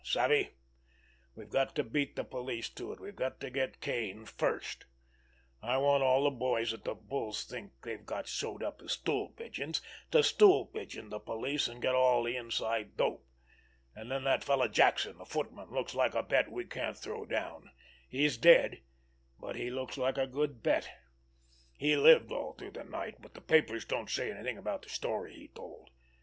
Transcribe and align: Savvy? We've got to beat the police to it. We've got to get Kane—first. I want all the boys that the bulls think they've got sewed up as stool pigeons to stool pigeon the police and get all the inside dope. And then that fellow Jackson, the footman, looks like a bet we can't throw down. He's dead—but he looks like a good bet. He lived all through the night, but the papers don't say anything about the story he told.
Savvy? 0.03 0.49
We've 1.35 1.51
got 1.51 1.75
to 1.75 1.83
beat 1.83 2.15
the 2.15 2.23
police 2.23 2.69
to 2.71 2.91
it. 2.91 2.99
We've 2.99 3.15
got 3.15 3.39
to 3.41 3.51
get 3.51 3.81
Kane—first. 3.81 4.85
I 5.61 5.77
want 5.77 6.01
all 6.01 6.23
the 6.23 6.31
boys 6.31 6.71
that 6.71 6.85
the 6.85 6.95
bulls 6.95 7.43
think 7.43 7.73
they've 7.83 8.03
got 8.03 8.27
sewed 8.27 8.63
up 8.63 8.81
as 8.81 8.93
stool 8.93 9.29
pigeons 9.29 9.79
to 10.09 10.23
stool 10.23 10.65
pigeon 10.65 11.09
the 11.09 11.19
police 11.19 11.67
and 11.67 11.83
get 11.83 11.93
all 11.93 12.23
the 12.23 12.35
inside 12.35 12.97
dope. 12.97 13.27
And 13.95 14.09
then 14.09 14.23
that 14.23 14.43
fellow 14.43 14.67
Jackson, 14.67 15.19
the 15.19 15.25
footman, 15.25 15.69
looks 15.69 15.93
like 15.93 16.15
a 16.15 16.23
bet 16.23 16.51
we 16.51 16.65
can't 16.65 16.97
throw 16.97 17.23
down. 17.27 17.69
He's 18.09 18.37
dead—but 18.37 19.55
he 19.55 19.69
looks 19.69 19.99
like 19.99 20.17
a 20.17 20.25
good 20.25 20.63
bet. 20.63 20.89
He 21.77 21.95
lived 21.95 22.31
all 22.31 22.53
through 22.53 22.71
the 22.71 22.85
night, 22.85 23.21
but 23.21 23.35
the 23.35 23.39
papers 23.41 23.85
don't 23.85 24.09
say 24.09 24.31
anything 24.31 24.57
about 24.57 24.81
the 24.81 24.89
story 24.89 25.35
he 25.35 25.47
told. 25.49 25.91